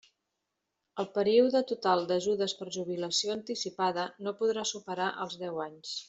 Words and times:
El 1.03 1.07
període 1.17 1.59
total 1.73 2.01
d'ajudes 2.13 2.55
per 2.61 2.67
jubilació 2.79 3.35
anticipada 3.37 4.07
no 4.29 4.33
podrà 4.43 4.65
superar 4.75 5.11
els 5.27 5.37
deu 5.47 5.61
anys. 5.73 5.93